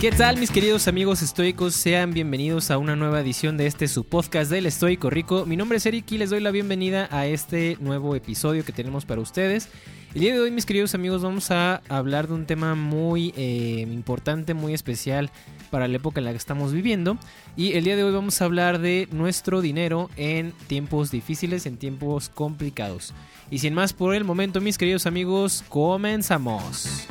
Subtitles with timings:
[0.00, 1.74] ¿Qué tal mis queridos amigos estoicos?
[1.74, 5.44] Sean bienvenidos a una nueva edición de este su podcast del Estoico Rico.
[5.44, 9.04] Mi nombre es Eric y les doy la bienvenida a este nuevo episodio que tenemos
[9.04, 9.68] para ustedes.
[10.14, 13.88] El día de hoy mis queridos amigos vamos a hablar de un tema muy eh,
[13.90, 15.32] importante, muy especial
[15.68, 17.18] para la época en la que estamos viviendo.
[17.56, 21.76] Y el día de hoy vamos a hablar de nuestro dinero en tiempos difíciles, en
[21.76, 23.14] tiempos complicados.
[23.50, 27.08] Y sin más por el momento mis queridos amigos, comenzamos.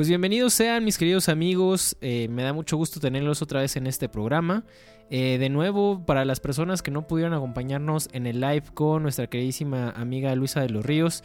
[0.00, 3.86] Pues bienvenidos sean mis queridos amigos, eh, me da mucho gusto tenerlos otra vez en
[3.86, 4.64] este programa.
[5.10, 9.26] Eh, de nuevo, para las personas que no pudieron acompañarnos en el live con nuestra
[9.26, 11.22] queridísima amiga Luisa de los Ríos,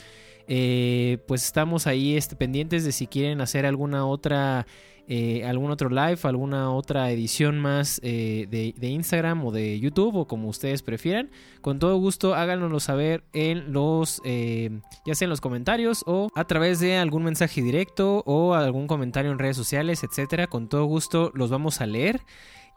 [0.47, 4.65] eh, pues estamos ahí este, pendientes de si quieren hacer alguna otra
[5.07, 10.27] eh, algún otro live, alguna otra edición más eh, de, Instagram o de YouTube o
[10.27, 11.29] como ustedes prefieran.
[11.61, 16.79] Con todo gusto háganoslo saber en los, ya sea en los comentarios o a través
[16.79, 20.47] de algún mensaje directo o algún comentario en redes sociales, etcétera.
[20.47, 22.21] Con todo gusto los vamos a leer.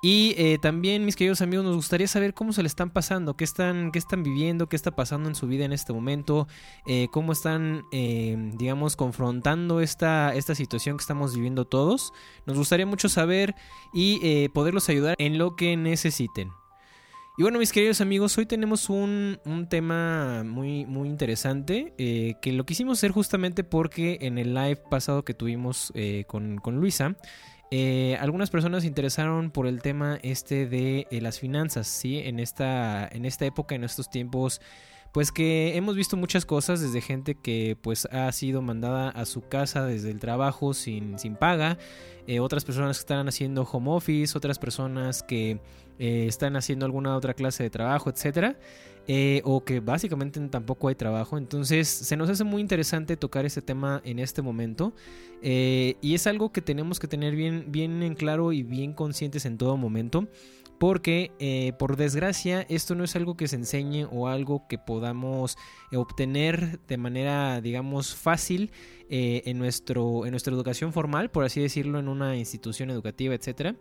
[0.01, 3.43] Y eh, también, mis queridos amigos, nos gustaría saber cómo se le están pasando, qué
[3.43, 6.47] están, qué están viviendo, qué está pasando en su vida en este momento,
[6.87, 12.13] eh, cómo están, eh, digamos, confrontando esta, esta situación que estamos viviendo todos.
[12.47, 13.57] Nos gustaría mucho saber
[13.93, 16.51] y poderlos ayudar en lo que necesiten.
[17.37, 19.39] Y bueno, mis queridos amigos, hoy tenemos un,
[19.69, 25.35] tema muy, muy interesante que lo quisimos hacer justamente porque en el live pasado que
[25.35, 25.93] tuvimos
[26.27, 27.17] con, con Luisa,
[27.71, 32.19] eh, algunas personas se interesaron por el tema este de eh, las finanzas, ¿sí?
[32.19, 34.61] En esta, en esta época, en estos tiempos,
[35.13, 39.43] pues que hemos visto muchas cosas desde gente que pues ha sido mandada a su
[39.43, 41.79] casa desde el trabajo sin, sin paga,
[42.27, 45.61] eh, otras personas que están haciendo home office, otras personas que
[45.99, 48.57] están haciendo alguna otra clase de trabajo, etcétera.
[49.11, 51.39] Eh, o que básicamente tampoco hay trabajo.
[51.39, 54.93] Entonces se nos hace muy interesante tocar ese tema en este momento
[55.41, 59.47] eh, y es algo que tenemos que tener bien, bien en claro y bien conscientes
[59.47, 60.29] en todo momento.
[60.79, 65.57] Porque eh, por desgracia esto no es algo que se enseñe o algo que podamos
[65.93, 68.71] obtener de manera digamos fácil
[69.11, 73.75] en, nuestro, en nuestra educación formal, por así decirlo, en una institución educativa, etcétera.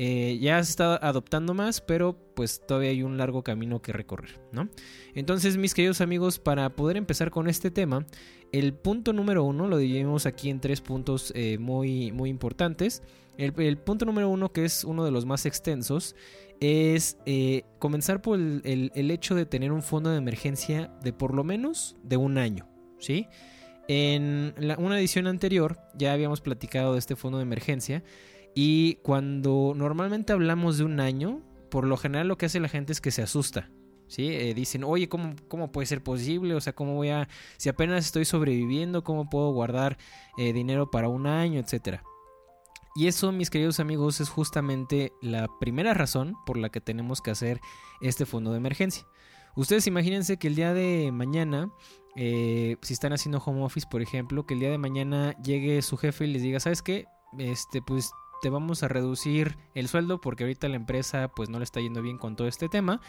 [0.00, 4.40] Eh, ya se está adoptando más, pero pues todavía hay un largo camino que recorrer,
[4.52, 4.68] ¿no?
[5.16, 8.06] Entonces, mis queridos amigos, para poder empezar con este tema,
[8.52, 13.02] el punto número uno lo dividimos aquí en tres puntos eh, muy, muy importantes.
[13.38, 16.16] El, punto número uno, que es uno de los más extensos,
[16.58, 21.44] es eh, comenzar por el, hecho de tener un fondo de emergencia de por lo
[21.44, 22.68] menos de un año,
[22.98, 23.28] ¿sí?
[23.86, 28.02] En una edición anterior ya habíamos platicado de este fondo de emergencia
[28.56, 32.92] y cuando normalmente hablamos de un año, por lo general lo que hace la gente
[32.92, 33.70] es que se asusta.
[34.08, 34.26] ¿sí?
[34.28, 36.54] Eh, dicen, oye, ¿cómo, ¿cómo puede ser posible?
[36.54, 37.28] O sea, ¿cómo voy a...
[37.56, 39.96] Si apenas estoy sobreviviendo, ¿cómo puedo guardar
[40.38, 42.02] eh, dinero para un año, etcétera?
[42.98, 47.30] Y eso, mis queridos amigos, es justamente la primera razón por la que tenemos que
[47.30, 47.60] hacer
[48.00, 49.06] este fondo de emergencia.
[49.54, 51.70] Ustedes imagínense que el día de mañana,
[52.16, 55.96] eh, si están haciendo home office, por ejemplo, que el día de mañana llegue su
[55.96, 57.04] jefe y les diga, ¿sabes qué?
[57.38, 58.10] Este, pues
[58.42, 62.02] te vamos a reducir el sueldo porque ahorita la empresa pues no le está yendo
[62.02, 63.00] bien con todo este tema.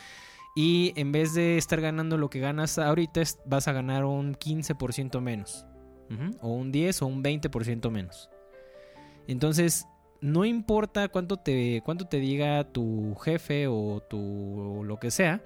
[0.56, 5.20] Y en vez de estar ganando lo que ganas ahorita, vas a ganar un 15%
[5.20, 5.66] menos.
[6.42, 8.30] O un 10 o un 20% menos.
[9.32, 9.86] Entonces,
[10.22, 15.44] no importa cuánto te, cuánto te diga tu jefe o, tu, lo que sea,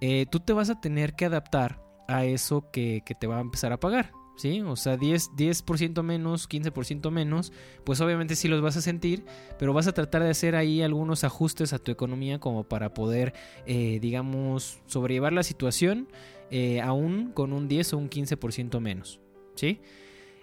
[0.00, 3.40] eh, tú te vas a tener que adaptar a eso que, que te va a
[3.40, 4.12] empezar a pagar.
[4.36, 4.60] ¿sí?
[4.60, 7.52] O sea, 10%, 10 menos, 15% menos,
[7.84, 9.24] pues obviamente sí los vas a sentir,
[9.58, 13.32] pero vas a tratar de hacer ahí algunos ajustes a tu economía como para poder,
[13.66, 16.08] eh, digamos, sobrellevar la situación
[16.50, 19.20] eh, aún con un 10 o un 15% menos,
[19.54, 19.80] ¿sí?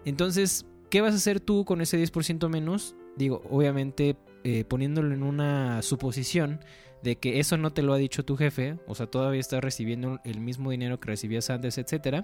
[0.06, 2.96] Entonces, ¿qué vas a hacer tú con ese 10% menos?
[3.16, 6.62] Digo, obviamente eh, poniéndolo en una suposición
[7.04, 10.20] de que eso no te lo ha dicho tu jefe, o sea, todavía estás recibiendo
[10.24, 12.24] el mismo dinero que recibías antes, etcétera.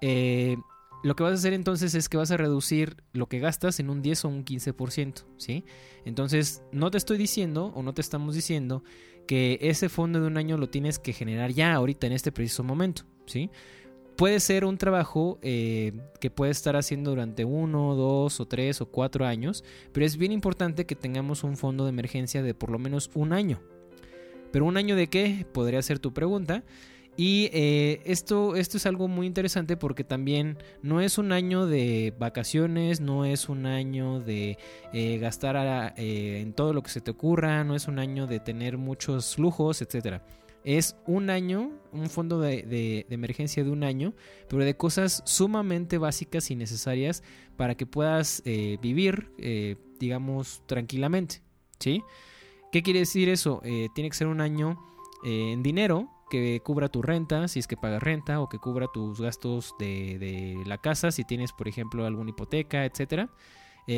[0.00, 0.56] Eh,
[1.02, 3.88] lo que vas a hacer entonces es que vas a reducir lo que gastas en
[3.88, 5.64] un 10 o un 15%, ¿sí?
[6.04, 8.84] Entonces, no te estoy diciendo o no te estamos diciendo
[9.26, 12.64] que ese fondo de un año lo tienes que generar ya ahorita en este preciso
[12.64, 13.50] momento, ¿sí?
[14.20, 18.84] Puede ser un trabajo eh, que puedes estar haciendo durante uno, dos o tres o
[18.90, 22.78] cuatro años, pero es bien importante que tengamos un fondo de emergencia de por lo
[22.78, 23.62] menos un año.
[24.52, 25.46] ¿Pero un año de qué?
[25.54, 26.64] Podría ser tu pregunta.
[27.16, 32.12] Y eh, esto, esto es algo muy interesante porque también no es un año de
[32.18, 34.58] vacaciones, no es un año de
[34.92, 38.76] eh, gastar en todo lo que se te ocurra, no es un año de tener
[38.76, 40.20] muchos lujos, etc.
[40.64, 44.14] es un año, un fondo de, emergencia de un año,
[44.48, 47.22] pero de cosas sumamente básicas y necesarias
[47.56, 51.42] para que puedas eh, vivir, eh, digamos, tranquilamente.
[51.78, 52.02] ¿Sí?
[52.72, 53.62] ¿Qué quiere decir eso?
[53.64, 54.78] Eh, tiene que ser un año
[55.24, 59.20] en dinero que cubra tu renta, si es que pagas renta, o que cubra tus
[59.20, 63.30] gastos de, de la casa, si tienes, por ejemplo, alguna hipoteca, etcétera.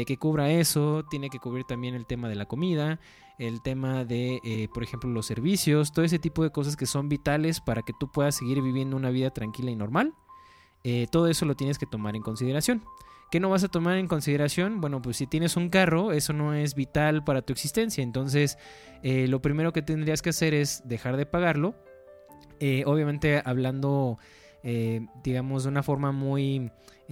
[0.06, 2.98] Que cubra eso, tiene que cubrir también el tema de la comida,
[3.38, 7.08] el tema de, eh, por ejemplo, los servicios, todo ese tipo de cosas que son
[7.08, 10.14] vitales para que tú puedas seguir viviendo una vida tranquila y normal.
[10.84, 12.84] Eh, todo eso lo tienes que tomar en consideración.
[13.30, 14.80] ¿Qué no vas a tomar en consideración?
[14.80, 18.02] Bueno, pues si tienes un carro, eso no es vital para tu existencia.
[18.02, 18.58] Entonces,
[19.02, 21.74] eh, lo primero que tendrías que hacer es dejar de pagarlo.
[22.86, 24.18] obviamente, hablando,
[25.24, 26.70] digamos, de una forma muy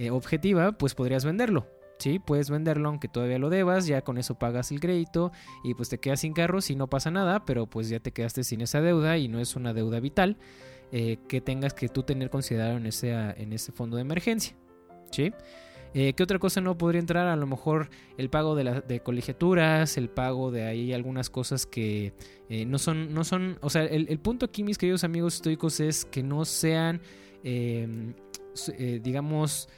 [0.09, 1.67] objetiva, pues podrías venderlo.
[2.01, 5.31] Sí, puedes venderlo aunque todavía lo debas, ya con eso pagas el crédito
[5.63, 8.43] y pues te quedas sin carro si no pasa nada, pero pues ya te quedaste
[8.43, 10.35] sin esa deuda y no es una deuda vital
[10.91, 14.57] eh, que tengas que tú tener considerado en ese, en ese fondo de emergencia.
[15.11, 15.31] ¿Sí?
[15.93, 17.27] Eh, ¿Qué otra cosa no podría entrar?
[17.27, 21.67] A lo mejor el pago de, la, de colegiaturas, el pago de ahí algunas cosas
[21.67, 22.13] que
[22.49, 25.79] eh, no son, no son, o sea, el, el, punto aquí, mis queridos amigos estoicos,
[25.79, 26.99] es que no sean,
[29.03, 29.69] digamos,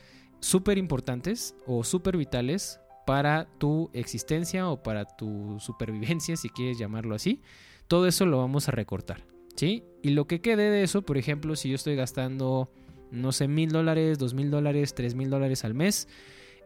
[0.44, 7.16] súper importantes o súper vitales para tu existencia o para tu supervivencia, si quieres llamarlo
[7.16, 7.42] así.
[7.88, 9.26] Todo eso lo vamos a recortar,
[9.56, 9.84] ¿sí?
[10.02, 12.70] Y lo que quede de eso, por ejemplo, si yo estoy gastando,
[13.10, 16.10] no sé, mil dólares, dos mil dólares, tres mil dólares al mes,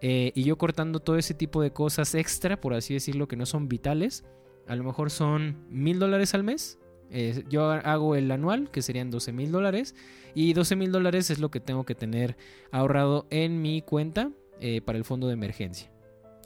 [0.02, 3.46] eh, y yo cortando todo ese tipo de cosas extra, por así decirlo, que no
[3.46, 4.26] son vitales,
[4.68, 6.80] a lo mejor son mil dólares al mes,
[7.12, 9.96] eh, yo hago el anual, que serían 12 mil dólares.
[10.34, 12.38] Y 12 mil dólares es lo que tengo que tener
[12.72, 15.92] ahorrado en mi cuenta eh, para el fondo de emergencia.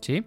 [0.01, 0.23] ¿Sí?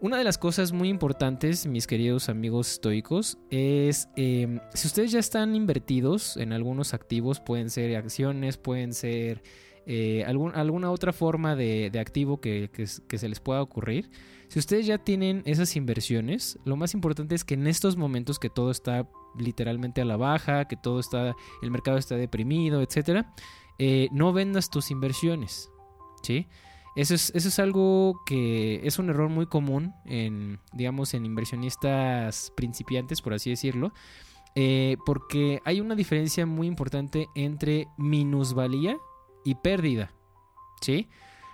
[0.00, 5.18] Una de las cosas muy importantes, mis queridos amigos estoicos, es em, si ustedes ya
[5.18, 9.42] están invertidos en algunos activos, pueden ser acciones, pueden ser
[9.86, 14.10] eh, alguna otra forma de, activo que, se les pueda ocurrir.
[14.48, 18.50] Si ustedes ya tienen esas inversiones, lo más importante es que en estos momentos que
[18.50, 23.32] todo está literalmente a la baja, que todo está, el mercado está deprimido, etcétera,
[23.78, 25.70] eh, no vendas tus inversiones,
[26.22, 26.46] ¿sí?
[26.96, 32.52] Eso es, eso es algo que es un error muy común en, digamos, en inversionistas
[32.56, 33.92] principiantes, por así decirlo,
[34.56, 38.98] eh, porque hay una diferencia muy importante entre minusvalía
[39.44, 40.12] y pérdida,
[40.80, 41.08] ¿sí?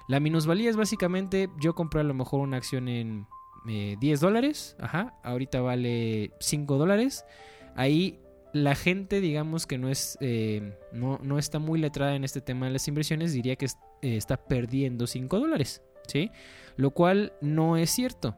[0.08, 3.26] La minusvalía es básicamente yo compré a lo mejor una acción en
[3.66, 7.24] 10 eh, dólares, ajá, ahorita vale 5 dólares
[7.76, 8.18] ahí
[8.52, 12.66] la gente, digamos que no es eh, no, no, está muy letrada en este tema
[12.66, 16.30] de las inversiones, diría que eh, está perdiendo 5 dólares, ¿sí?
[16.76, 18.36] Lo cual no es cierto.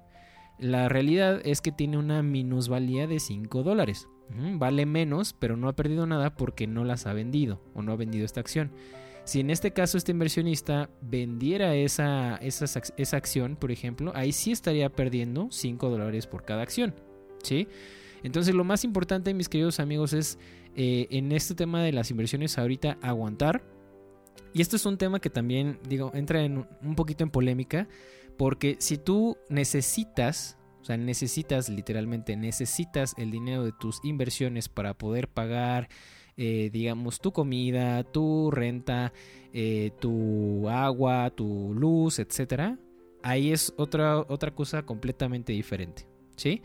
[0.59, 4.09] La realidad es que tiene una minusvalía de 5 dólares.
[4.31, 7.97] Vale menos, pero no ha perdido nada porque no las ha vendido o no ha
[7.97, 8.73] vendido esta acción.
[9.29, 12.65] Si en este caso este inversionista vendiera esa, esa,
[12.97, 16.95] esa acción, por ejemplo, ahí sí estaría perdiendo 5 dólares por cada acción.
[17.43, 17.69] ¿Sí?
[18.23, 20.39] Entonces lo más importante, mis queridos amigos, es
[20.77, 23.63] eh, en este tema de las inversiones ahorita aguantar.
[24.55, 27.87] Y esto es un tema que también, digo, entra en un poquito en polémica,
[28.39, 34.95] porque si tú necesitas, o sea, necesitas literalmente, necesitas el dinero de tus inversiones para
[34.95, 35.91] poder pagar,
[36.39, 39.13] eh, digamos, tu comida, tu renta,
[39.53, 42.79] eh, tu agua, tu luz, etcétera,
[43.23, 46.63] ahí es otra, otra cosa completamente diferente, ¿sí?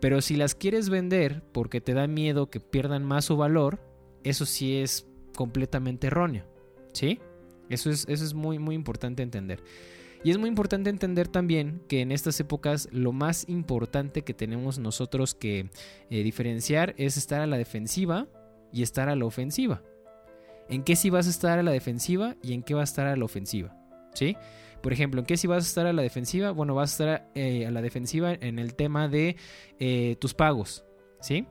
[0.00, 3.80] Pero si las quieres vender porque te da miedo que pierdan más su valor,
[4.22, 6.44] eso sí es completamente erróneo.
[6.92, 7.18] ¿Sí?
[7.68, 9.62] Eso es, eso es muy, muy importante entender.
[10.22, 14.78] Y es muy importante entender también que en estas épocas lo más importante que tenemos
[14.78, 15.70] nosotros que
[16.08, 18.26] eh, diferenciar es estar a la defensiva
[18.74, 19.82] y estar a la ofensiva.
[20.68, 23.06] ¿En qué sí vas a estar a la defensiva y en qué vas a estar
[23.06, 23.76] a la ofensiva?
[24.14, 24.36] ¿Sí?
[24.82, 26.50] Por ejemplo, ¿en qué si vas a estar a la defensiva?
[26.50, 29.36] Bueno, vas a estar eh, a la defensiva en el tema de
[29.78, 30.84] eh, tus pagos,
[31.20, 31.46] ¿sí?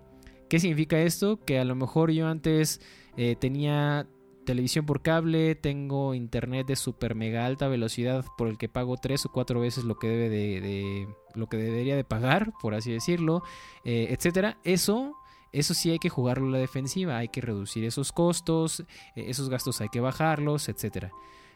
[0.50, 1.39] ¿Qué significa esto?
[1.44, 2.80] Que a lo mejor yo antes
[3.18, 4.08] eh, tenía
[4.46, 9.25] televisión por cable, tengo internet de super mega alta velocidad por el que pago tres
[9.25, 13.42] o cuatro veces lo que debe de, lo que debería de pagar, por así decirlo,
[13.84, 14.60] etcétera.
[14.63, 15.15] Eso
[15.53, 18.83] eso sí hay que jugarlo a la defensiva, hay que reducir esos costos,
[19.15, 21.12] esos gastos hay que bajarlos, etcétera.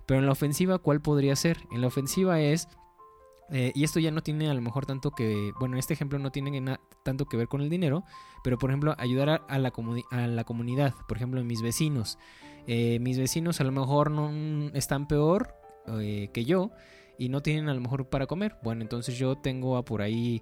[0.07, 1.57] Pero en la ofensiva, ¿cuál podría ser?
[1.71, 2.69] En la ofensiva es,
[3.51, 6.31] eh, y esto ya no tiene a lo mejor tanto que, bueno, este ejemplo no
[6.31, 8.03] tiene tanto que ver con el dinero,
[8.43, 9.73] pero por ejemplo, ayudar a, la,
[10.11, 12.17] a la, comunidad, por ejemplo, mis vecinos.
[12.67, 15.55] Eh, mis vecinos a lo mejor no están peor
[15.99, 16.71] eh, que yo
[17.17, 18.55] y no tienen a lo mejor para comer.
[18.63, 20.41] Bueno, entonces yo tengo por ahí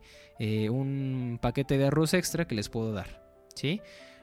[0.69, 3.24] un paquete de arroz extra que les puedo dar,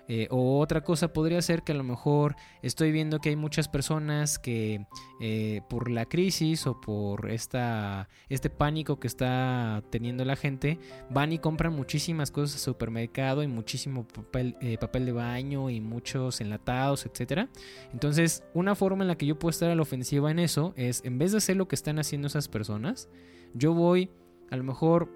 [0.09, 3.69] Eh, o otra cosa podría ser que a lo mejor estoy viendo que hay muchas
[3.69, 4.85] personas que
[5.21, 11.39] eh, por la crisis o por este pánico que está teniendo la gente van y
[11.39, 17.07] compran muchísimas cosas al supermercado y muchísimo papel, eh, papel de baño y muchos enlatados,
[17.07, 17.49] etc.
[17.93, 21.03] Entonces una forma en la que yo puedo estar a la ofensiva en eso es
[21.05, 23.09] en vez de hacer lo que están haciendo esas personas,
[23.55, 24.11] yo voy
[24.51, 25.09] a lo mejor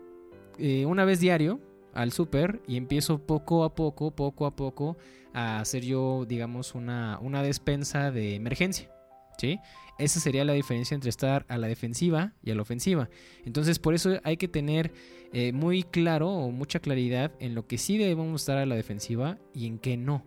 [0.86, 1.60] una vez diario
[1.96, 4.96] al súper y empiezo poco a poco, poco a poco
[5.32, 8.90] a hacer yo, digamos, una, una despensa de emergencia.
[9.38, 9.58] ¿Sí?
[9.98, 13.10] Esa sería la diferencia entre estar a la defensiva y a la ofensiva.
[13.44, 14.92] Entonces, por eso hay que tener
[15.32, 19.38] eh, muy claro o mucha claridad en lo que sí debemos estar a la defensiva
[19.52, 20.24] y en qué no.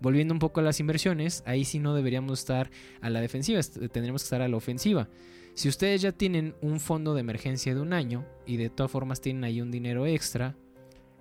[0.00, 2.70] Volviendo un poco a las inversiones, ahí sí no deberíamos estar
[3.00, 3.60] a la defensiva,
[3.92, 5.08] tendremos que estar a la ofensiva.
[5.54, 9.20] Si ustedes ya tienen un fondo de emergencia de un año y de todas formas
[9.20, 10.56] tienen ahí un dinero extra,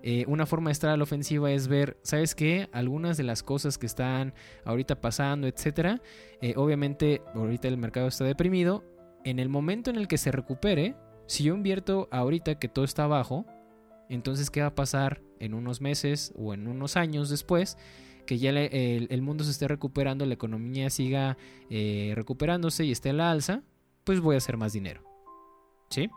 [0.01, 2.69] eh, una forma de estar a la ofensiva es ver, ¿sabes qué?
[2.71, 4.33] Algunas de las cosas que están
[4.65, 6.01] ahorita pasando, etcétera.
[6.41, 8.83] Eh, obviamente, ahorita el mercado está deprimido.
[9.25, 10.95] En el momento en el que se recupere,
[11.27, 13.45] si yo invierto ahorita que todo está abajo,
[14.07, 17.77] entonces, ¿qué va a pasar en unos meses o en unos años después?
[18.25, 21.37] Que ya el, mundo se esté recuperando, la economía siga
[21.69, 23.63] eh, recuperándose y esté a la alza,
[24.03, 25.03] pues voy a hacer más dinero.
[25.89, 26.09] ¿Sí?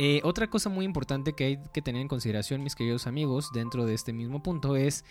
[0.00, 3.84] Eh, otra cosa muy importante que hay que tener en consideración, mis queridos amigos, dentro
[3.84, 5.04] de este mismo punto es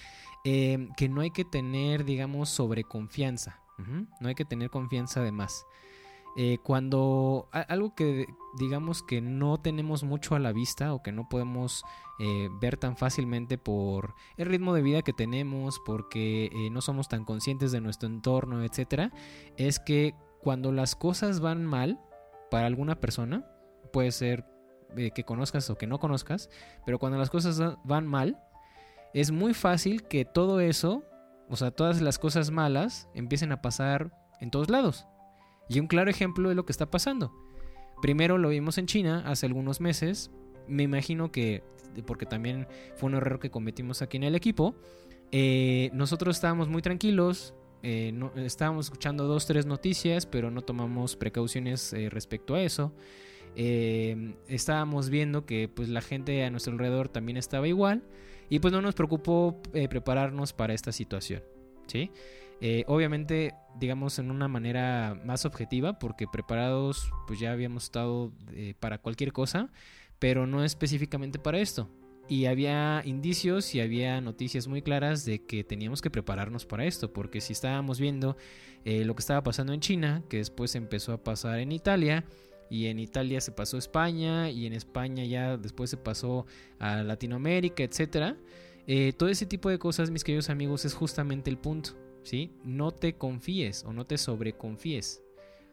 [0.46, 3.62] eh, que no hay que tener, digamos, sobreconfianza.
[4.20, 5.68] No hay que tener confianza de más.
[6.36, 8.26] Eh, cuando algo que
[8.58, 11.84] digamos que no tenemos mucho a la vista o que no podemos
[12.60, 17.72] ver tan fácilmente por el ritmo de vida que tenemos, porque no somos tan conscientes
[17.72, 19.12] de nuestro entorno, etcétera,
[19.58, 22.00] es que cuando las cosas van mal
[22.50, 23.46] para alguna persona,
[23.94, 24.57] puede ser
[24.96, 26.50] que conozcas o que no conozcas,
[26.86, 28.40] pero cuando las cosas van mal,
[29.14, 31.04] es muy fácil que todo eso,
[31.50, 35.06] o sea, todas las cosas malas, empiecen a pasar en todos lados.
[35.70, 37.34] Y un claro ejemplo de lo que está pasando.
[38.02, 40.32] Primero lo vimos en China hace algunos meses.
[40.68, 41.64] Me imagino que,
[42.06, 44.76] porque también fue un error que cometimos aquí en el equipo,
[45.32, 47.54] eh, nosotros estábamos muy tranquilos,
[47.84, 52.94] eh, estábamos escuchando dos, tres noticias, pero no tomamos precauciones eh, respecto a eso.
[53.60, 58.04] Em, estábamos viendo que pues la gente a nuestro alrededor también estaba igual
[58.52, 61.42] y pues no nos preocupó eh, prepararnos para esta situación.
[61.88, 62.12] ¿sí?
[62.62, 68.76] Eh, obviamente, digamos, en una manera más objetiva, porque preparados pues ya habíamos estado eh,
[68.80, 69.72] para cualquier cosa,
[70.20, 71.90] pero no específicamente para esto.
[72.30, 77.12] Y había indicios y había noticias muy claras de que teníamos que prepararnos para esto,
[77.12, 78.38] porque si estábamos viendo
[78.86, 82.24] lo que estaba pasando en China, que después empezó a pasar en Italia,
[82.70, 86.46] y en Italia se pasó a España y en España ya después se pasó
[86.80, 88.38] a Latinoamérica, etcétera.
[88.88, 91.92] Eh, todo ese tipo de cosas, mis queridos amigos, es justamente el punto,
[92.24, 92.52] ¿sí?
[92.64, 95.22] No te confíes o no te sobreconfíes.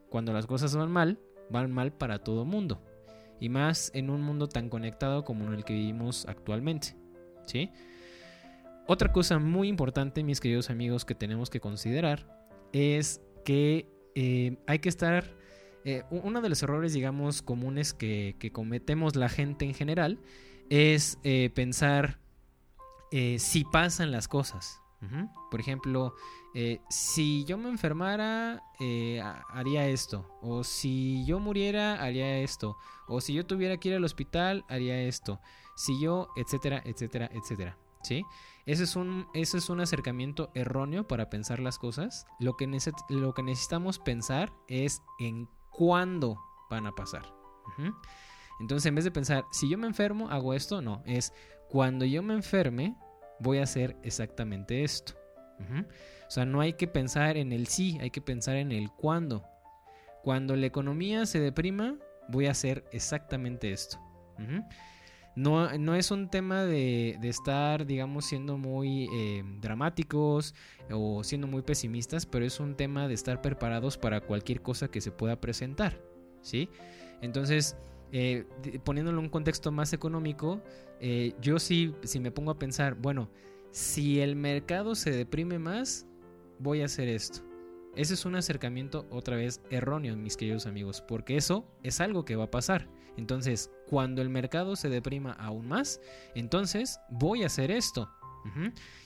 [0.09, 1.19] Cuando las cosas van mal,
[1.51, 2.81] van mal para todo mundo.
[3.41, 6.97] Y más en un mundo tan conectado como en el que vivimos actualmente,
[7.47, 7.71] ¿sí?
[8.87, 12.27] Otra cosa muy importante, mis queridos amigos, que tenemos que considerar
[12.73, 15.37] es que eh, hay que estar
[15.85, 20.19] eh, uno de los errores, digamos, comunes que, cometemos la gente en general
[20.71, 22.19] es eh, pensar
[23.13, 24.81] eh, si pasan las cosas.
[25.51, 26.15] Por ejemplo,
[26.89, 28.63] si yo me enfermara,
[29.51, 30.27] haría esto.
[30.41, 32.79] O si yo muriera, haría esto.
[33.07, 35.43] O si yo tuviera que ir al hospital, haría esto.
[35.77, 37.77] Si yo, etcétera, etcétera, etcétera.
[38.03, 38.25] ¿Sí?
[38.65, 42.27] Ese es, un, ese es un acercamiento erróneo para pensar las cosas.
[42.41, 42.67] Lo que,
[43.11, 46.41] lo que necesitamos pensar es en cuándo
[46.71, 47.23] van a pasar.
[48.61, 51.33] Entonces, en vez de pensar, si yo me enfermo, hago esto, no, es
[51.69, 52.97] cuando yo me enferme,
[53.41, 55.15] voy a hacer exactamente esto.
[56.27, 59.45] O sea, no hay que pensar en el sí, hay que pensar en el cuándo.
[60.23, 61.97] Cuando la economía se deprima,
[62.29, 63.99] voy a hacer exactamente esto.
[65.37, 70.55] No, es un tema de, estar, digamos, siendo muy eh, dramáticos
[70.91, 75.01] o siendo muy pesimistas, pero es un tema de estar preparados para cualquier cosa que
[75.01, 76.01] se pueda presentar,
[76.41, 76.69] ¿sí?
[77.21, 77.77] Entonces,
[78.13, 78.45] eh,
[78.85, 80.63] poniéndolo en un contexto más económico,
[81.01, 83.29] eh, yo sí, si me pongo a pensar, bueno,
[83.73, 86.07] si el mercado se deprime más,
[86.61, 87.41] voy a hacer esto.
[87.97, 92.37] Ese es un acercamiento otra vez erróneo, mis queridos amigos, porque eso es algo que
[92.37, 92.89] va a pasar.
[93.17, 96.01] Entonces, cuando el mercado se deprima aún más,
[96.35, 98.11] entonces voy a hacer esto.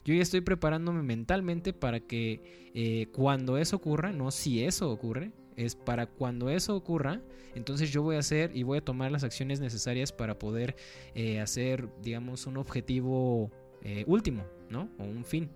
[0.04, 5.30] Yo ya estoy preparándome mentalmente para que eh, cuando eso ocurra, no si eso ocurre,
[5.54, 7.20] es para cuando eso ocurra,
[7.54, 10.76] entonces yo voy a hacer y voy a tomar las acciones necesarias para poder
[11.14, 13.52] eh, hacer, digamos, un objetivo
[13.82, 14.88] eh, último, ¿no?
[14.98, 15.50] O un fin.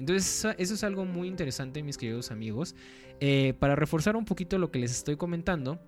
[0.00, 2.74] Entonces eso es algo muy interesante, mis queridos amigos.
[3.20, 5.78] Eh, para reforzar un poquito lo que les estoy comentando,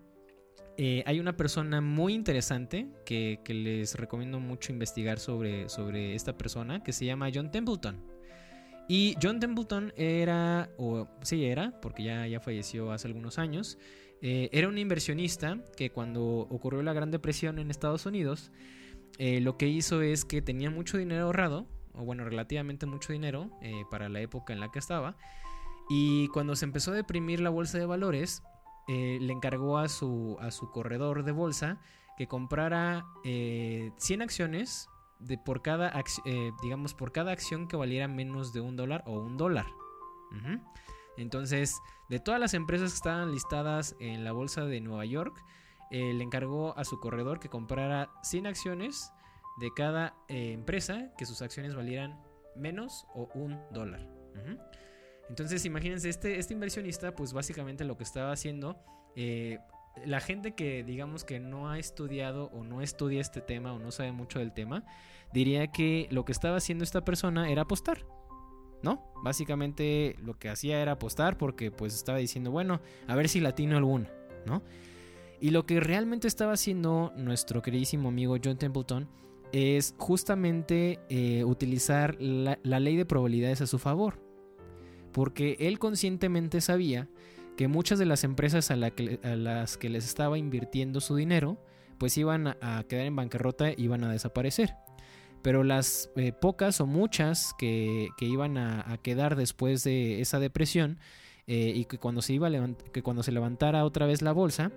[0.76, 6.82] eh, hay una persona muy interesante que, les recomiendo mucho investigar sobre, sobre esta persona
[6.82, 8.04] que se llama John Templeton.
[8.86, 13.78] Y John Templeton era, o sí era, porque ya, ya falleció hace algunos años,
[14.20, 18.52] eh, era un inversionista que cuando ocurrió la Gran Depresión en Estados Unidos,
[19.18, 23.50] lo que hizo es que tenía mucho dinero ahorrado, o bueno, relativamente mucho dinero
[23.90, 25.16] para la época en la que estaba,
[25.88, 28.42] y cuando se empezó a deprimir la bolsa de valores,
[28.88, 31.78] eh, le encargó a su, a su corredor de bolsa
[32.16, 34.88] que comprara 100 eh, acciones
[35.20, 35.92] de por cada
[36.24, 39.66] eh, digamos por cada acción que valiera menos de un dólar o un dólar.
[41.18, 45.44] Entonces, de todas las empresas que estaban listadas en la bolsa de Nueva York,
[45.90, 49.12] le encargó a su corredor que comprara 100 acciones
[49.58, 52.20] de cada empresa que sus acciones valieran
[52.56, 54.06] menos o un dólar.
[55.28, 58.76] Entonces, imagínense, este, este inversionista, pues básicamente lo que estaba haciendo,
[59.16, 59.58] eh,
[60.04, 63.90] la gente que digamos que no ha estudiado o no estudia este tema o no
[63.90, 64.84] sabe mucho del tema,
[65.32, 68.06] diría que lo que estaba haciendo esta persona era apostar.
[68.82, 69.12] ¿No?
[69.22, 73.76] Básicamente lo que hacía era apostar porque pues estaba diciendo, bueno, a ver si latino
[73.76, 74.10] alguna,
[74.44, 74.64] ¿no?
[75.40, 79.08] Y lo que realmente estaba haciendo nuestro queridísimo amigo John Templeton
[79.52, 84.32] es justamente eh, utilizar la ley de probabilidades a su favor
[85.12, 87.08] porque él conscientemente sabía
[87.56, 91.58] que muchas de las empresas a, las que les estaba invirtiendo su dinero,
[91.98, 94.74] pues iban a, quedar en bancarrota iban a desaparecer.
[95.42, 100.98] Pero las eh, pocas o muchas que, iban a, quedar después de esa depresión
[101.46, 102.50] eh, y que cuando, se iba
[102.92, 104.72] que cuando se levantara otra vez la bolsa,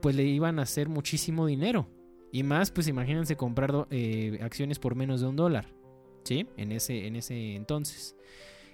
[0.00, 1.88] pues le iban a hacer muchísimo dinero.
[2.32, 5.66] Y más, pues imagínense comprar eh, acciones por menos de un dólar.
[6.24, 6.46] ¿Sí?
[6.56, 8.16] En ese, en ese entonces.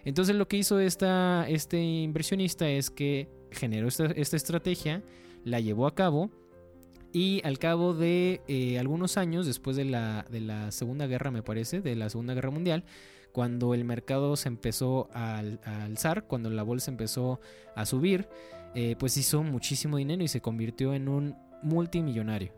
[0.04, 5.02] Entonces lo que hizo esta, este inversionista es que generó esta, estrategia,
[5.44, 6.30] la llevó a cabo
[7.12, 11.42] y al cabo de eh, algunos años, después de la, de la, Segunda Guerra, me
[11.42, 12.84] parece, de la Segunda Guerra Mundial,
[13.32, 17.40] cuando el mercado se empezó a, alzar, cuando la bolsa empezó
[17.74, 18.28] a subir,
[18.74, 22.52] eh, pues hizo muchísimo dinero y se convirtió en un multimillonario.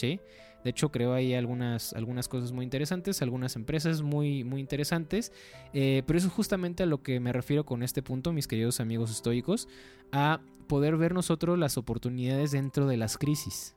[0.00, 0.18] ¿Sí?
[0.64, 5.30] De hecho, creo ahí algunas, algunas cosas muy interesantes, algunas empresas muy, muy interesantes.
[5.74, 8.80] Eh, pero eso es justamente a lo que me refiero con este punto, mis queridos
[8.80, 9.68] amigos estoicos,
[10.10, 13.76] a poder ver nosotros las oportunidades dentro de las crisis.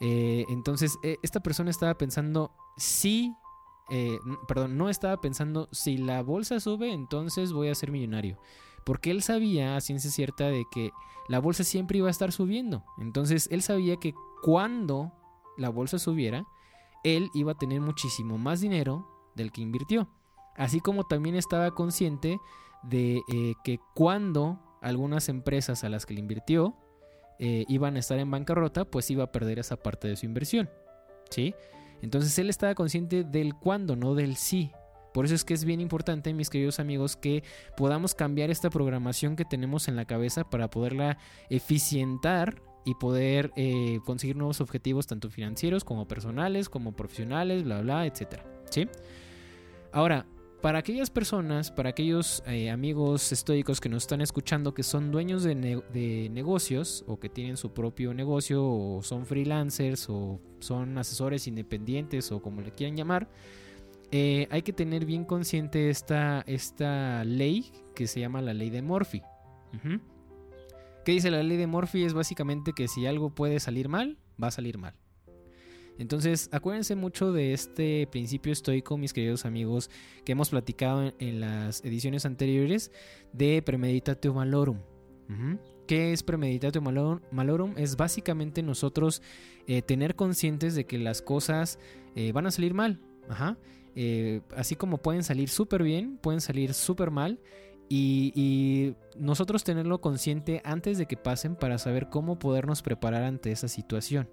[0.00, 3.32] Eh, entonces, eh, esta persona estaba pensando si...
[4.48, 8.38] perdón, no estaba pensando si la bolsa sube, entonces voy a ser millonario.
[8.86, 10.92] Porque él sabía a ciencia cierta de que
[11.28, 12.84] la bolsa siempre iba a estar subiendo.
[12.98, 15.12] Entonces él sabía que cuando
[15.58, 16.46] la bolsa subiera,
[17.02, 20.08] él iba a tener muchísimo más dinero del que invirtió.
[20.54, 22.38] Así como también estaba consciente
[22.84, 26.76] de eh, que cuando algunas empresas a las que le invirtió
[27.40, 30.70] eh, iban a estar en bancarrota, pues iba a perder esa parte de su inversión.
[31.28, 31.54] ¿Sí?
[32.02, 34.70] Entonces él estaba consciente del cuándo, no del sí.
[35.16, 37.42] Por eso es que es bien importante, mis queridos amigos, que
[37.74, 41.16] podamos cambiar esta programación que tenemos en la cabeza para poderla
[41.48, 48.04] eficientar y poder eh, conseguir nuevos objetivos tanto financieros como personales, como profesionales, bla, bla,
[48.04, 48.44] etcétera.
[48.68, 48.90] ¿Sí?
[49.90, 50.26] Ahora,
[50.60, 55.44] para aquellas personas, para aquellos eh, amigos estoicos que nos están escuchando que son dueños
[55.44, 62.30] de, negocios o que tienen su propio negocio o son freelancers o son asesores independientes
[62.32, 63.30] o como le quieran llamar,
[64.12, 68.82] eh, hay que tener bien consciente esta, esta ley que se llama la ley de
[68.82, 69.22] Murphy.
[71.04, 72.04] ¿Qué dice la ley de Murphy?
[72.04, 74.94] Es básicamente que si algo puede salir mal, va a salir mal.
[75.98, 79.90] Entonces, acuérdense mucho de este principio estoico, mis queridos amigos,
[80.24, 82.92] que hemos platicado en, las ediciones anteriores
[83.32, 84.78] de Premeditatio Malorum.
[85.86, 87.72] ¿Qué es Premeditatio Malorum?
[87.76, 89.22] Es básicamente nosotros
[89.66, 91.78] eh, tener conscientes de que las cosas
[92.14, 93.00] eh, van a salir mal.
[93.96, 97.40] Eh, así como pueden salir súper bien, pueden salir súper mal.
[97.88, 103.68] Y, nosotros tenerlo consciente antes de que pasen para saber cómo podernos preparar ante esa
[103.68, 104.28] situación.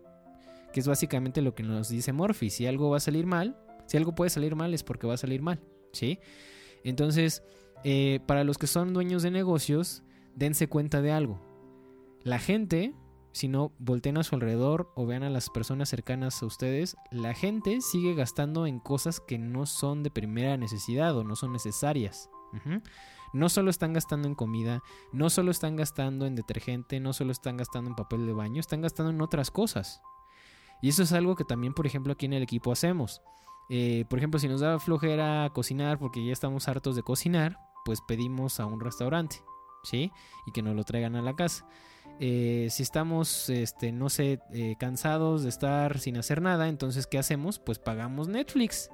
[0.73, 2.49] Que es básicamente lo que nos dice Morphy.
[2.49, 5.17] Si algo va a salir mal, si algo puede salir mal es porque va a
[5.17, 5.61] salir mal.
[5.93, 6.19] ¿Sí?
[6.83, 7.43] Entonces,
[7.83, 10.03] eh, para los que son dueños de negocios,
[10.35, 11.39] dense cuenta de algo.
[12.23, 12.93] La gente,
[13.33, 17.33] si no volteen a su alrededor o vean a las personas cercanas a ustedes, la
[17.33, 22.29] gente sigue gastando en cosas que no son de primera necesidad o no son necesarias.
[23.33, 27.57] No solo están gastando en comida, no solo están gastando en detergente, no solo están
[27.57, 30.01] gastando en papel de baño, están gastando en otras cosas.
[30.83, 33.23] Y eso es algo que también, por ejemplo, aquí en el equipo hacemos.
[33.69, 38.01] Eh, por ejemplo, si nos da flojera cocinar porque ya estamos hartos de cocinar, pues
[38.07, 39.37] pedimos a un restaurante,
[39.83, 40.11] ¿sí?
[40.45, 41.65] Y que nos lo traigan a la casa.
[42.19, 47.17] Eh, si estamos, este, no sé, eh, cansados de estar sin hacer nada, entonces, ¿qué
[47.17, 47.59] hacemos?
[47.59, 48.89] Pues pagamos Netflix.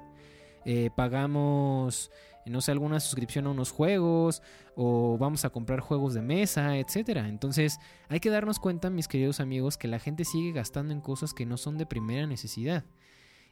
[0.94, 2.10] pagamos,
[2.44, 4.42] no sé, alguna suscripción a unos juegos
[4.76, 7.28] o vamos a comprar juegos de mesa, etcétera.
[7.28, 7.78] Entonces,
[8.08, 11.46] hay que darnos cuenta, mis queridos amigos, que la gente sigue gastando en cosas que
[11.46, 12.84] no son de primera necesidad.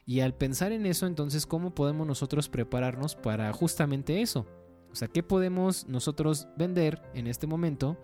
[0.05, 4.47] Y al pensar en eso, entonces, ¿cómo podemos nosotros prepararnos para justamente eso?
[4.91, 7.95] O sea, ¿qué podemos nosotros vender en este momento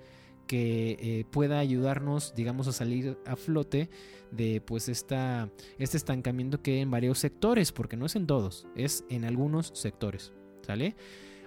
[0.48, 3.90] que eh, pueda ayudarnos, digamos, a salir a flote
[4.32, 8.68] de pues esta, este estancamiento que hay en varios sectores, porque no es en todos,
[8.76, 10.96] es en algunos sectores, ¿sale?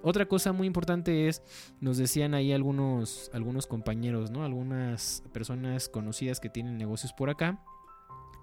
[0.02, 1.42] Otra cosa muy importante es,
[1.80, 4.44] nos decían ahí algunos, algunos compañeros, ¿no?
[4.44, 7.64] Algunas personas conocidas que tienen negocios por acá,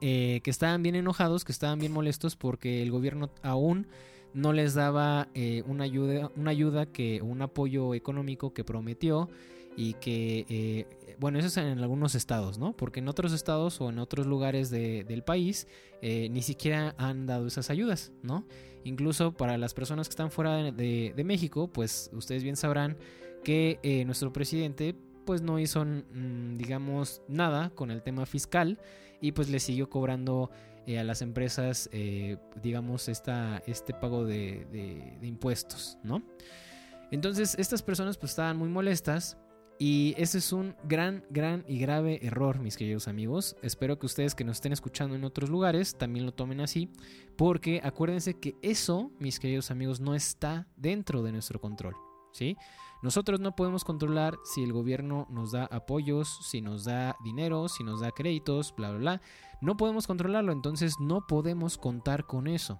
[0.01, 3.87] eh, que estaban bien enojados, que estaban bien molestos porque el gobierno aún
[4.33, 9.29] no les daba eh, una ayuda, una ayuda que, un apoyo económico que prometió
[9.77, 12.75] y que, eh, bueno, eso es en algunos estados, ¿no?
[12.75, 15.67] Porque en otros estados o en otros lugares del país
[16.01, 18.45] ni siquiera han dado esas ayudas, ¿no?
[18.83, 22.95] Incluso para las personas que están fuera de, de México, pues ustedes bien sabrán
[23.43, 28.79] que nuestro presidente pues no hizo, mm, digamos, nada con el tema fiscal
[29.19, 30.51] y pues le siguió cobrando
[30.87, 36.21] eh, a las empresas, eh, digamos, esta, este pago de, impuestos, ¿no?
[37.11, 39.37] Entonces estas personas pues estaban muy molestas
[39.77, 43.57] y ese es un gran, gran y grave error, mis queridos amigos.
[43.61, 46.89] Espero que ustedes que nos estén escuchando en otros lugares también lo tomen así,
[47.37, 51.95] porque acuérdense que eso, mis queridos amigos, no está dentro de nuestro control.
[52.31, 52.55] ¿sí?
[53.01, 57.83] Nosotros no podemos controlar si el gobierno nos da apoyos, si nos da dinero, si
[57.83, 59.21] nos da créditos, bla, bla, bla.
[59.59, 62.79] No podemos controlarlo, entonces no podemos contar con eso.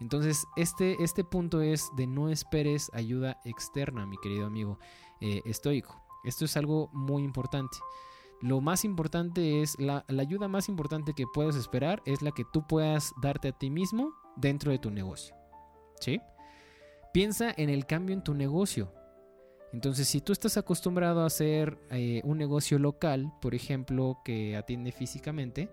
[0.00, 4.78] Entonces, este, este punto es de no esperes ayuda externa, mi querido amigo
[5.22, 6.02] eh, estoico.
[6.24, 7.78] Esto es algo muy importante.
[8.40, 12.44] Lo más importante es, la, la ayuda más importante que puedes esperar es la que
[12.52, 15.34] tú puedas darte a ti mismo dentro de tu negocio.
[16.00, 16.20] ¿Sí?
[17.12, 18.92] Piensa en el cambio en tu negocio.
[19.72, 24.92] Entonces, si tú estás acostumbrado a hacer eh, un negocio local, por ejemplo, que atiende
[24.92, 25.70] físicamente,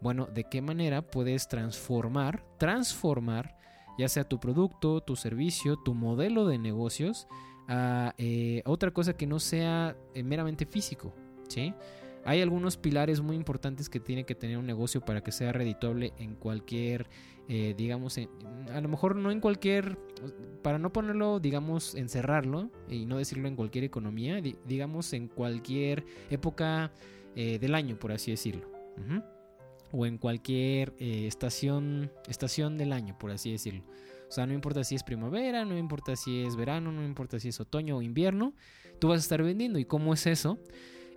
[0.00, 3.56] bueno, ¿de qué manera puedes transformar, transformar,
[3.98, 7.26] ya sea tu producto, tu servicio, tu modelo de negocios,
[7.70, 11.14] a eh, otra cosa que no sea eh, meramente físico,
[11.48, 11.72] ¿sí?
[12.24, 16.12] Hay algunos pilares muy importantes que tiene que tener un negocio para que sea redituable
[16.18, 17.08] en cualquier,
[17.48, 19.96] eh, digamos, a lo mejor no en cualquier,
[20.62, 26.92] para no ponerlo, digamos, encerrarlo y no decirlo en cualquier economía, digamos, en cualquier época
[27.34, 28.68] del año, por así decirlo.
[29.92, 33.84] O en cualquier eh, estación, estación del año, por así decirlo.
[34.28, 37.48] O sea, no importa si es primavera, no importa si es verano, no importa si
[37.48, 38.54] es otoño o invierno,
[39.00, 39.78] tú vas a estar vendiendo.
[39.80, 40.58] ¿Y cómo es eso?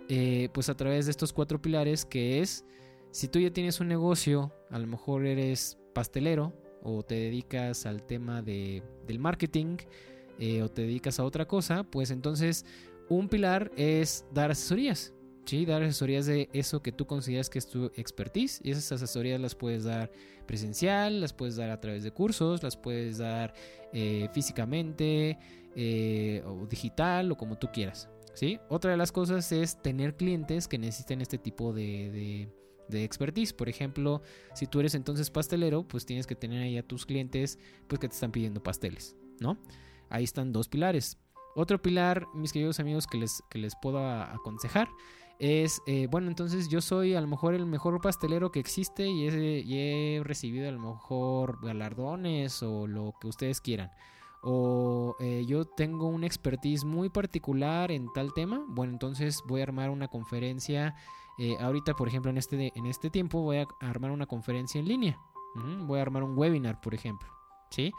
[0.08, 2.64] Eh, pues a través de estos cuatro pilares que es,
[3.12, 8.02] si tú ya tienes un negocio, a lo mejor eres pastelero o te dedicas al
[8.02, 9.76] tema de, del marketing
[10.38, 12.66] eh, o te dedicas a otra cosa, pues entonces
[13.08, 15.13] un pilar es dar asesorías.
[15.44, 19.40] Sí, dar asesorías de eso que tú consideras que es tu expertise y esas asesorías
[19.40, 20.10] las puedes dar
[20.46, 23.54] presencial, las puedes dar a través de cursos, las puedes dar
[23.92, 25.38] eh, físicamente
[26.46, 28.08] o digital o como tú quieras.
[28.68, 32.48] Otra de las cosas es tener clientes que necesiten este tipo de,
[32.90, 33.52] expertise.
[33.52, 34.22] Por ejemplo,
[34.54, 38.08] si tú eres entonces pastelero, pues tienes que tener ahí a tus clientes pues que
[38.08, 39.58] te están pidiendo pasteles, ¿no?
[40.10, 41.16] Ahí están dos pilares.
[41.54, 44.88] Otro pilar, mis queridos amigos, que les, que les puedo aconsejar
[45.38, 49.26] es, eh, bueno, entonces yo soy a lo mejor el mejor pastelero que existe y
[49.78, 53.90] he recibido a lo mejor galardones o lo que ustedes quieran
[54.46, 59.64] o eh, yo tengo una expertise muy particular en tal tema, bueno, entonces voy a
[59.64, 60.94] armar una conferencia.
[61.38, 64.86] Eh, ahorita, por ejemplo, en este, en este tiempo voy a armar una conferencia en
[64.86, 65.18] línea.
[65.86, 67.28] voy a armar un webinar, por ejemplo.
[67.70, 67.90] ¿Sí?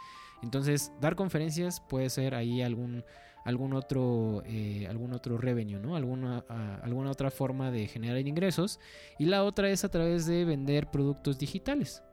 [0.43, 3.03] Entonces, dar conferencias puede ser ahí algún,
[3.45, 5.95] algún, otro, eh, algún otro revenue, ¿no?
[5.95, 6.39] Alguna,
[6.81, 8.79] alguna otra forma de generar ingresos.
[9.19, 12.03] Y la otra es a través de vender productos digitales.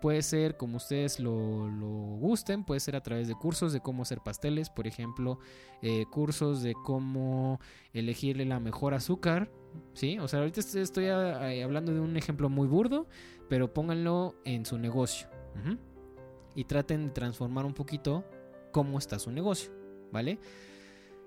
[0.00, 1.32] Puede ser como ustedes lo,
[2.20, 5.38] gusten, puede ser a través de cursos de cómo hacer pasteles, por ejemplo,
[5.82, 7.58] eh, cursos de cómo
[7.92, 9.50] elegirle la mejor azúcar,
[9.94, 10.18] ¿sí?
[10.18, 13.08] O sea, ahorita estoy hablando de un ejemplo muy burdo,
[13.48, 15.26] pero pónganlo en su negocio.
[16.54, 18.24] Y traten de transformar un poquito
[18.72, 19.72] cómo está su negocio,
[20.12, 20.38] ¿vale?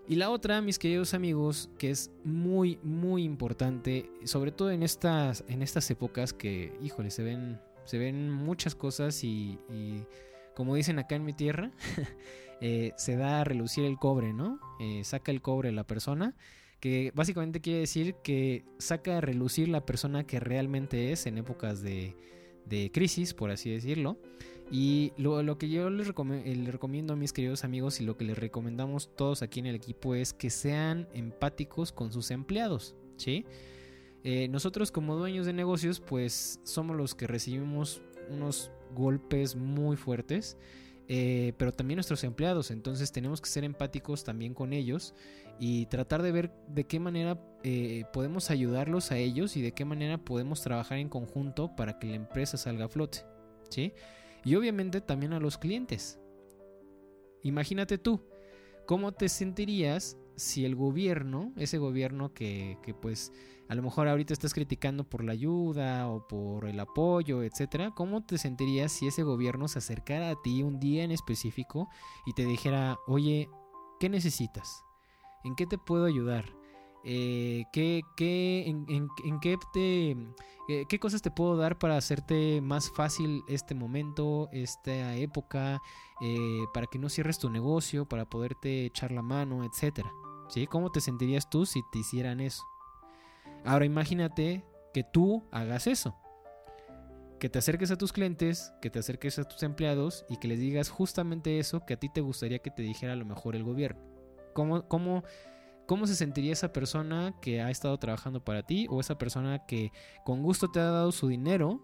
[0.07, 5.43] Y la otra, mis queridos amigos, que es muy, muy importante, sobre todo en estas,
[5.49, 9.57] en estas épocas que, híjole, se ven se ven muchas cosas y,
[10.53, 11.71] como dicen acá en mi tierra,
[12.61, 14.59] eh, se da a relucir el cobre, ¿no?
[14.81, 16.35] Eh, saca el cobre la persona,
[16.81, 21.81] que básicamente quiere decir que saca a relucir la persona que realmente es en épocas
[21.81, 22.17] de,
[22.65, 24.19] de crisis, por así decirlo.
[24.69, 29.09] Y lo, que yo les, recomiendo a mis queridos amigos y lo que les recomendamos
[29.15, 33.45] todos aquí en el equipo es que sean empáticos con sus empleados, ¿sí?
[34.23, 40.57] Eh, nosotros como dueños de negocios pues somos los que recibimos unos golpes muy fuertes,
[41.07, 45.13] eh, pero también nuestros empleados, entonces tenemos que ser empáticos también con ellos
[45.59, 49.85] y tratar de ver de qué manera eh, podemos ayudarlos a ellos y de qué
[49.85, 53.19] manera podemos trabajar en conjunto para que la empresa salga a flote,
[53.69, 53.93] ¿sí?
[54.47, 56.21] Y obviamente también a los clientes.
[57.43, 58.21] Imagínate tú,
[58.85, 63.33] ¿cómo te sentirías si el gobierno, ese gobierno que, que, pues
[63.67, 68.25] a lo mejor ahorita estás criticando por la ayuda o por el apoyo, etcétera, ¿cómo
[68.25, 71.89] te sentirías si ese gobierno se acercara a ti un día en específico
[72.25, 73.49] y te dijera, oye,
[73.99, 74.81] ¿qué necesitas?
[75.43, 76.56] ¿En qué te puedo ayudar?
[77.03, 80.11] Eh, ¿qué, en, qué, te,
[80.67, 85.81] eh, qué cosas te puedo dar para hacerte más fácil este momento, esta época,
[86.21, 90.11] eh, para que no cierres tu negocio, para poderte echar la mano, etcétera?
[90.49, 90.67] ¿Sí?
[90.67, 92.63] ¿Cómo te sentirías tú si te hicieran eso?
[93.65, 96.15] Ahora imagínate que tú hagas eso.
[97.39, 100.59] Que te acerques a tus clientes, que te acerques a tus empleados y que les
[100.59, 103.63] digas justamente eso que a ti te gustaría que te dijera a lo mejor el
[103.63, 104.01] gobierno.
[104.53, 105.23] ¿Cómo, cómo
[105.87, 109.93] ¿Cómo se sentiría esa persona que ha estado trabajando para ti o esa persona que
[110.25, 111.81] con gusto te ha dado su dinero,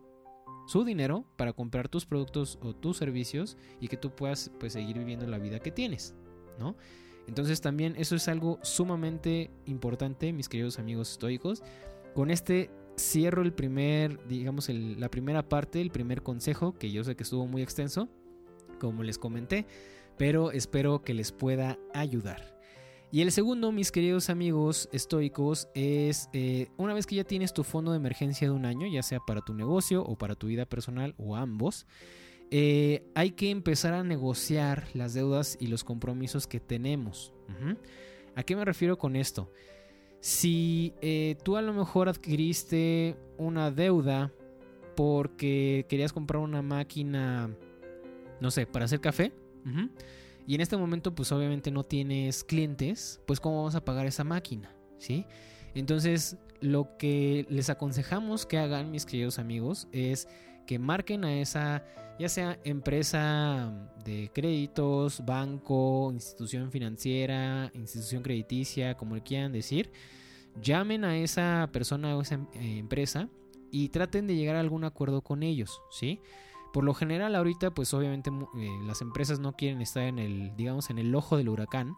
[0.68, 4.98] su dinero para comprar tus productos o tus servicios y que tú puedas pues seguir
[4.98, 6.16] viviendo la vida que tienes,
[6.60, 6.76] ¿no?
[7.28, 11.63] Entonces también eso es algo sumamente importante, mis queridos amigos estoicos.
[12.13, 17.16] Con este cierro el primer, digamos, la primera parte, el primer consejo, que yo sé
[17.16, 18.10] que estuvo muy extenso,
[18.82, 19.66] como les comenté,
[20.18, 22.53] pero espero que les pueda ayudar.
[23.13, 27.63] Y el segundo, mis queridos amigos estoicos, es eh, una vez que ya tienes tu
[27.63, 30.65] fondo de emergencia de un año, ya sea para tu negocio o para tu vida
[30.65, 31.86] personal o ambos,
[32.49, 37.36] eh, hay que empezar a negociar las deudas y los compromisos que tenemos.
[38.34, 39.52] ¿A qué me refiero con esto?
[40.19, 44.34] Si eh, tú a lo mejor adquiriste una deuda
[44.95, 47.56] porque querías comprar una máquina,
[48.41, 49.34] no sé, para hacer café,
[50.47, 54.23] y en este momento pues obviamente no tienes clientes, pues cómo vamos a pagar esa
[54.23, 55.25] máquina, ¿sí?
[55.75, 60.27] Entonces lo que les aconsejamos que hagan mis queridos amigos es
[60.65, 61.84] que marquen a esa
[62.19, 63.73] ya sea empresa
[64.06, 69.91] de créditos, banco, institución financiera, institución crediticia, como le quieran decir,
[70.62, 73.29] llamen a esa persona o esa eh, empresa
[73.71, 76.21] y traten de llegar a algún acuerdo con ellos, ¿sí?
[76.74, 80.90] Por lo general ahorita pues obviamente eh, las empresas no quieren estar en el, digamos,
[80.90, 81.96] en el ojo del huracán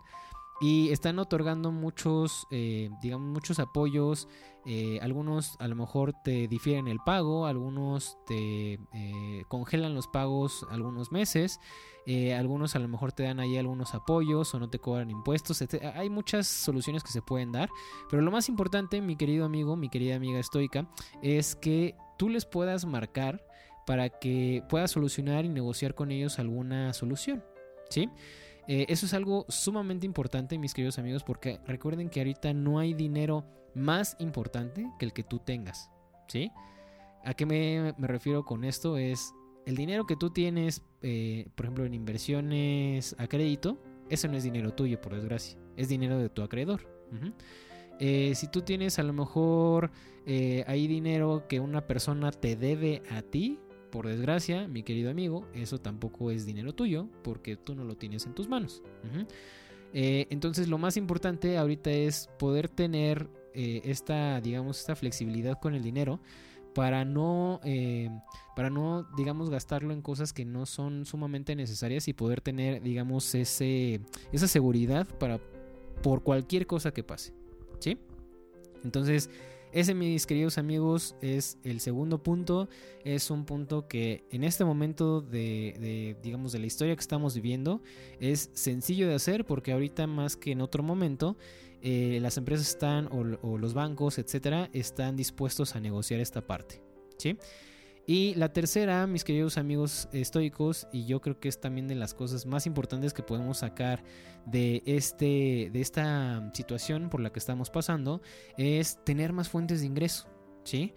[0.60, 4.28] y están otorgando muchos, eh, digamos, muchos apoyos.
[4.66, 8.80] Eh, algunos a lo mejor te difieren el pago, algunos te
[9.48, 11.60] congelan los pagos algunos meses,
[12.36, 15.64] algunos a lo mejor te dan ahí algunos apoyos o no te cobran impuestos.
[15.94, 17.70] Hay muchas soluciones que se pueden dar,
[18.10, 20.90] pero lo más importante, mi querido amigo, mi querida amiga estoica,
[21.22, 23.46] es que tú les puedas marcar
[23.86, 27.44] para que puedas solucionar y negociar con ellos alguna solución.
[27.90, 28.10] ¿Sí?
[28.68, 32.94] Eh, eso es algo sumamente importante, mis queridos amigos, porque recuerden que ahorita no hay
[32.94, 33.46] dinero
[33.76, 35.92] más importante que el que tú tengas.
[36.28, 36.52] ¿Sí?
[37.24, 38.98] ¿A qué me, refiero con esto?
[38.98, 39.34] Es
[39.66, 44.44] el dinero que tú tienes, eh, por ejemplo, en inversiones a crédito, eso no es
[44.44, 45.60] dinero tuyo, por desgracia.
[45.76, 46.88] Es dinero de tu acreedor.
[48.00, 49.92] Eh, si tú tienes a lo mejor
[50.26, 53.60] hay dinero que una persona te debe a ti,
[53.96, 58.26] por desgracia, mi querido amigo, eso tampoco es dinero tuyo porque tú no lo tienes
[58.26, 58.82] en tus manos.
[59.94, 65.76] Eh, entonces lo más importante ahorita es poder tener eh, esta, digamos, esta flexibilidad con
[65.76, 66.20] el dinero
[66.74, 68.10] para no, eh,
[68.54, 73.34] para no, digamos, gastarlo en cosas que no son sumamente necesarias y poder tener, digamos,
[73.34, 74.02] ese,
[74.34, 75.40] esa seguridad para
[76.04, 77.32] por cualquier cosa que pase.
[77.80, 77.98] ¿Sí?
[78.84, 79.30] Entonces,
[79.76, 82.70] ese, mis queridos amigos, es el segundo punto.
[83.04, 87.82] Es un punto que en este momento de, digamos, de la historia que estamos viviendo
[88.22, 91.36] es sencillo de hacer porque ahorita más que en otro momento
[91.82, 96.82] eh, las empresas están o, o los bancos, etcétera, están dispuestos a negociar esta parte.
[97.18, 97.38] ¿Sí?
[98.08, 102.14] Y la tercera, mis queridos amigos estoicos, y yo creo que es también de las
[102.14, 104.04] cosas más importantes que podemos sacar
[104.46, 108.22] de, este, de esta situación por la que estamos pasando,
[108.58, 110.28] es tener más fuentes de ingreso.
[110.64, 110.94] ¿sí?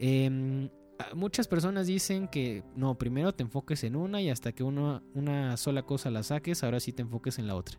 [0.00, 0.68] Em,
[1.14, 5.82] muchas personas dicen que no, primero te enfoques en una y hasta que una sola
[5.84, 7.78] cosa la saques, ahora sí te enfoques en la otra.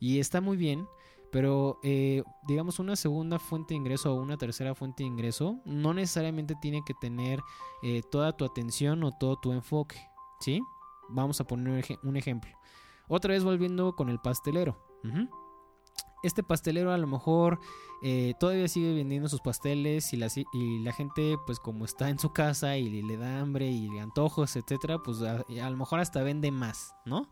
[0.00, 0.86] Y está muy bien,
[1.32, 5.92] pero eh, digamos una segunda fuente de ingreso o una tercera fuente de ingreso no
[5.94, 7.40] necesariamente tiene que tener
[7.82, 10.00] eh, toda tu atención o todo tu enfoque,
[10.40, 10.62] ¿sí?
[11.08, 12.50] Vamos a poner un ejemplo.
[13.08, 14.76] Otra vez volviendo con el pastelero.
[16.24, 17.60] Este pastelero a lo mejor
[18.02, 22.76] eh, todavía sigue vendiendo sus pasteles y la, gente pues como está en su casa
[22.76, 26.96] y le da hambre y le antojos, etcétera, pues a lo mejor hasta vende más,
[27.04, 27.28] ¿no?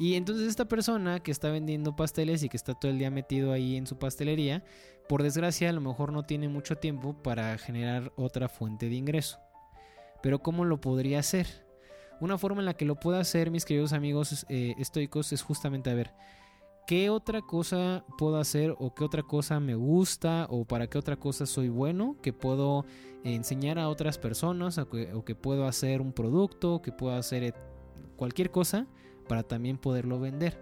[0.00, 3.52] Y entonces esta persona que está vendiendo pasteles y que está todo el día metido
[3.52, 4.64] ahí en su pastelería,
[5.10, 9.38] por desgracia a lo mejor no tiene mucho tiempo para generar otra fuente de ingreso.
[10.22, 11.66] Pero ¿cómo lo podría hacer?
[12.18, 15.90] Una forma en la que lo pueda hacer, mis queridos amigos eh, estoicos, es justamente
[15.90, 16.14] a ver,
[16.86, 21.16] ¿qué otra cosa puedo hacer o qué otra cosa me gusta o para qué otra
[21.16, 22.86] cosa soy bueno que puedo
[23.22, 27.54] enseñar a otras personas o que, puedo hacer un producto, que puedo hacer
[28.16, 28.86] cualquier cosa
[29.30, 30.58] para también poderlo vender.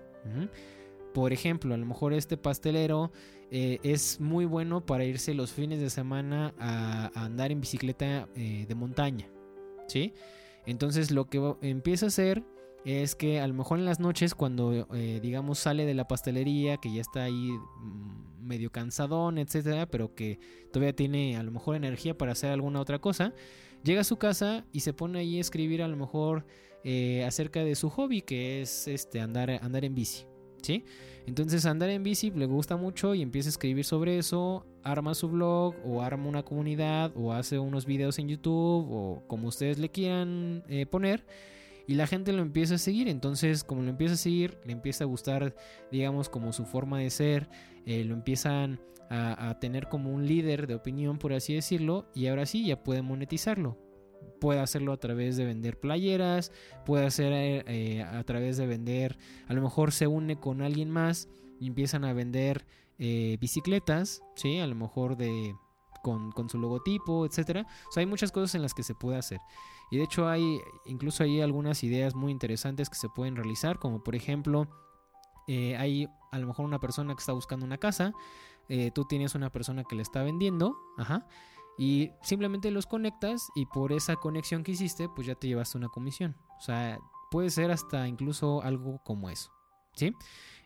[1.14, 3.10] Por ejemplo, a lo mejor este pastelero
[3.50, 8.66] eh, es muy bueno para irse los fines de semana a, andar en bicicleta eh,
[8.68, 9.26] de montaña.
[9.86, 10.12] ¿Sí?
[10.66, 12.44] Entonces lo que empieza a hacer
[12.84, 16.76] es que a lo mejor en las noches cuando eh, digamos sale de la pastelería
[16.76, 20.38] que ya está ahí mm, medio cansadón etcétera pero que
[20.72, 23.34] todavía tiene a lo mejor energía para hacer alguna otra cosa
[23.82, 26.46] llega a su casa y se pone ahí a escribir a lo mejor
[26.84, 30.26] eh, acerca de su hobby que es este andar, andar en bici.
[30.62, 30.84] ¿Sí?
[31.26, 35.28] Entonces andar en bici le gusta mucho y empieza a escribir sobre eso, arma su
[35.28, 39.90] blog o arma una comunidad o hace unos videos en YouTube o como ustedes le
[39.90, 41.24] quieran eh, poner
[41.88, 43.08] y la gente lo empieza a seguir.
[43.08, 45.56] Entonces, como lo empieza a seguir, le empieza a gustar,
[45.90, 47.48] digamos, como su forma de ser,
[47.86, 52.44] eh, lo empiezan a, tener como un líder de opinión, por así decirlo, y ahora
[52.44, 53.78] sí ya puede monetizarlo
[54.38, 56.52] puede hacerlo a través de vender playeras,
[56.86, 61.28] puede hacer eh, a través de vender, a lo mejor se une con alguien más
[61.58, 62.64] y empiezan a vender
[62.98, 64.58] eh, bicicletas, ¿sí?
[64.58, 65.54] A lo mejor de...
[66.02, 67.66] Con, su logotipo, etcétera.
[67.88, 69.40] O sea, hay muchas cosas en las que se puede hacer.
[69.90, 74.02] Y de hecho hay incluso hay algunas ideas muy interesantes que se pueden realizar, como
[74.02, 74.68] por ejemplo,
[75.46, 78.12] eh, hay a lo mejor una persona que está buscando una casa,
[78.92, 81.26] tú tienes una persona que le está vendiendo, ajá,
[81.78, 85.88] y simplemente los conectas y por esa conexión que hiciste, pues ya te llevaste una
[85.88, 86.36] comisión.
[86.58, 86.98] O sea,
[87.30, 89.52] puede ser hasta incluso algo como eso.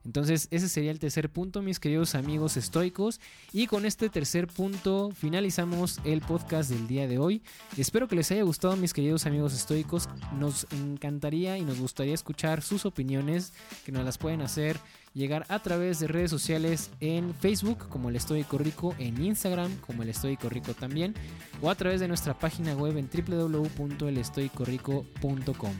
[0.04, 3.20] Entonces ese sería el tercer punto, mis queridos amigos estoicos.
[3.52, 7.42] Y con este tercer punto finalizamos el podcast del día de hoy.
[7.76, 10.08] Espero que les haya gustado, mis queridos amigos estoicos.
[10.38, 13.52] Nos encantaría y nos gustaría escuchar sus opiniones,
[13.84, 14.80] que nos las pueden hacer
[15.14, 20.02] llegar a través de redes sociales en Facebook como el Estoico Rico, en Instagram como
[20.02, 21.14] el Estoico Rico también,
[21.60, 25.74] o a través de nuestra página web en www.elestoicorico.com.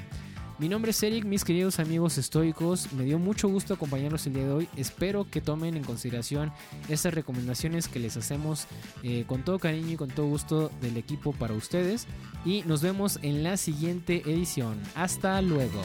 [0.62, 2.92] Mi nombre es Eric, mis queridos amigos estoicos.
[2.92, 4.68] Me dio mucho gusto acompañarlos el día de hoy.
[4.77, 6.53] Espero que tomen en consideración
[6.88, 8.68] estas recomendaciones que les hacemos
[9.03, 12.07] eh, con todo cariño y con todo gusto del equipo para ustedes.
[12.44, 14.81] Y nos vemos en la siguiente edición.
[14.94, 15.83] Hasta luego.